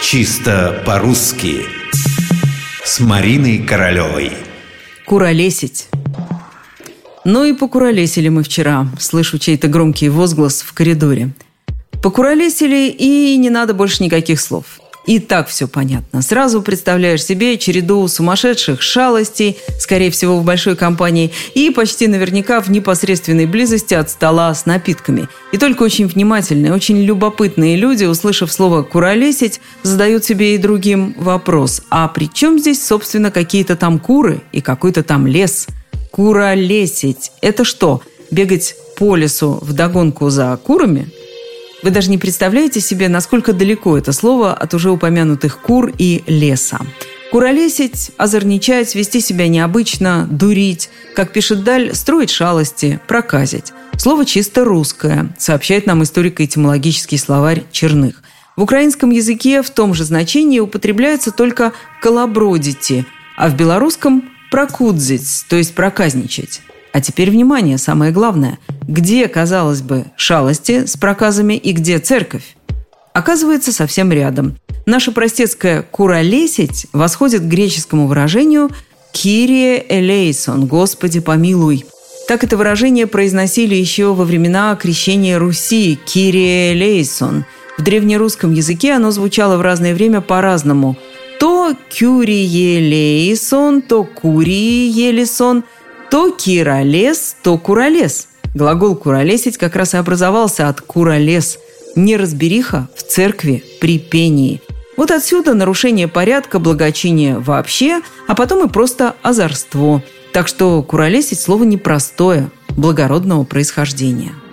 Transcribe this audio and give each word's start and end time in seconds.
Чисто 0.00 0.82
по-русски. 0.86 1.66
С 2.84 3.00
Мариной 3.00 3.58
Королевой. 3.58 4.32
Куролесить. 5.04 5.88
Ну 7.24 7.44
и 7.44 7.52
покуролесили 7.52 8.28
мы 8.28 8.42
вчера. 8.42 8.86
Слышу 8.98 9.38
чей-то 9.38 9.68
громкий 9.68 10.08
возглас 10.08 10.62
в 10.62 10.72
коридоре. 10.72 11.30
Покуролесили 12.02 12.88
и 12.88 13.36
не 13.36 13.50
надо 13.50 13.74
больше 13.74 14.02
никаких 14.02 14.40
слов 14.40 14.80
и 15.08 15.20
так 15.20 15.48
все 15.48 15.66
понятно. 15.66 16.20
Сразу 16.20 16.60
представляешь 16.60 17.24
себе 17.24 17.56
череду 17.56 18.06
сумасшедших 18.06 18.82
шалостей, 18.82 19.56
скорее 19.80 20.10
всего, 20.10 20.38
в 20.38 20.44
большой 20.44 20.76
компании, 20.76 21.32
и 21.54 21.70
почти 21.70 22.06
наверняка 22.08 22.60
в 22.60 22.70
непосредственной 22.70 23.46
близости 23.46 23.94
от 23.94 24.10
стола 24.10 24.52
с 24.52 24.66
напитками. 24.66 25.26
И 25.50 25.56
только 25.56 25.82
очень 25.82 26.06
внимательные, 26.06 26.74
очень 26.74 27.00
любопытные 27.00 27.76
люди, 27.76 28.04
услышав 28.04 28.52
слово 28.52 28.82
«куролесить», 28.82 29.62
задают 29.82 30.26
себе 30.26 30.54
и 30.54 30.58
другим 30.58 31.14
вопрос. 31.16 31.80
А 31.88 32.06
при 32.08 32.26
чем 32.30 32.58
здесь, 32.58 32.86
собственно, 32.86 33.30
какие-то 33.30 33.76
там 33.76 33.98
куры 33.98 34.42
и 34.52 34.60
какой-то 34.60 35.02
там 35.02 35.26
лес? 35.26 35.68
Куролесить– 36.10 37.32
это 37.40 37.64
что, 37.64 38.02
бегать 38.30 38.76
по 38.98 39.16
лесу 39.16 39.58
в 39.62 39.72
догонку 39.72 40.28
за 40.28 40.58
курами? 40.62 41.08
Вы 41.82 41.90
даже 41.90 42.10
не 42.10 42.18
представляете 42.18 42.80
себе, 42.80 43.08
насколько 43.08 43.52
далеко 43.52 43.96
это 43.96 44.12
слово 44.12 44.52
от 44.52 44.74
уже 44.74 44.90
упомянутых 44.90 45.60
кур 45.60 45.92
и 45.96 46.24
леса. 46.26 46.80
Куролесить, 47.30 48.10
озорничать, 48.16 48.94
вести 48.94 49.20
себя 49.20 49.48
необычно, 49.48 50.26
дурить, 50.28 50.90
как 51.14 51.32
пишет 51.32 51.62
Даль, 51.62 51.94
строить 51.94 52.30
шалости, 52.30 53.00
проказить. 53.06 53.72
Слово 53.96 54.24
чисто 54.24 54.64
русское, 54.64 55.34
сообщает 55.38 55.86
нам 55.86 56.02
историко-этимологический 56.02 57.18
словарь 57.18 57.64
Черных. 57.70 58.22
В 58.56 58.62
украинском 58.62 59.10
языке 59.10 59.62
в 59.62 59.70
том 59.70 59.94
же 59.94 60.04
значении 60.04 60.58
употребляется 60.58 61.30
только 61.30 61.72
«колобродите», 62.00 63.06
а 63.36 63.48
в 63.48 63.56
белорусском– 63.56 64.30
«прокудзить», 64.50 65.44
то 65.48 65.56
есть 65.56 65.74
«проказничать». 65.74 66.62
А 66.98 67.00
теперь 67.00 67.30
внимание, 67.30 67.78
самое 67.78 68.10
главное. 68.10 68.58
Где, 68.88 69.28
казалось 69.28 69.82
бы, 69.82 70.06
шалости 70.16 70.84
с 70.84 70.96
проказами 70.96 71.54
и 71.54 71.70
где 71.70 72.00
церковь? 72.00 72.56
Оказывается, 73.12 73.70
совсем 73.70 74.10
рядом. 74.10 74.56
Наша 74.84 75.12
простецкая 75.12 75.82
«куролесить» 75.82 76.86
восходит 76.92 77.42
к 77.42 77.44
греческому 77.44 78.08
выражению 78.08 78.70
«кирие 79.12 79.80
элейсон»– 79.88 80.66
«Господи, 80.66 81.20
помилуй». 81.20 81.86
Так 82.26 82.42
это 82.42 82.56
выражение 82.56 83.06
произносили 83.06 83.76
еще 83.76 84.12
во 84.12 84.24
времена 84.24 84.74
крещения 84.74 85.38
Руси 85.38 86.00
«кирие 86.04 86.72
элейсон». 86.72 87.44
В 87.78 87.82
древнерусском 87.84 88.52
языке 88.52 88.94
оно 88.94 89.12
звучало 89.12 89.56
в 89.56 89.60
разное 89.60 89.94
время 89.94 90.20
по-разному. 90.20 90.96
То 91.38 91.76
«кюрие 91.96 92.80
лейсон», 92.80 93.82
то 93.82 94.02
«курие 94.02 94.90
елисон», 94.90 95.62
то 96.10 96.30
киролес, 96.30 97.36
то 97.42 97.58
куролес. 97.58 98.28
Глагол 98.54 98.96
«куролесить» 98.96 99.58
как 99.58 99.76
раз 99.76 99.94
и 99.94 99.98
образовался 99.98 100.68
от 100.68 100.80
«куролес»– 100.80 101.58
неразбериха 101.96 102.88
в 102.94 103.02
церкви 103.02 103.62
при 103.80 103.98
пении. 103.98 104.62
Вот 104.96 105.10
отсюда 105.10 105.54
нарушение 105.54 106.08
порядка, 106.08 106.58
благочиния 106.58 107.38
вообще, 107.38 108.00
а 108.26 108.34
потом 108.34 108.66
и 108.66 108.72
просто 108.72 109.14
озорство. 109.22 110.02
Так 110.32 110.48
что 110.48 110.82
«куролесить»– 110.82 111.40
слово 111.40 111.64
непростое, 111.64 112.50
благородного 112.70 113.44
происхождения– 113.44 114.32